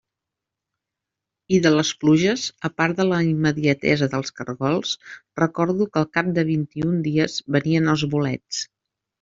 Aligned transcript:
I 1.57 1.59
de 1.65 1.71
les 1.73 1.91
pluges, 2.03 2.45
a 2.71 2.71
part 2.81 3.01
de 3.03 3.07
la 3.11 3.19
immediatesa 3.27 4.09
dels 4.15 4.35
caragols, 4.39 4.95
recordo 5.43 5.89
que 5.93 6.03
al 6.03 6.11
cap 6.19 6.35
de 6.39 6.49
vint-i-un 6.51 6.99
dies 7.11 7.41
venien 7.59 7.95
els 7.95 8.09
bolets. 8.17 8.67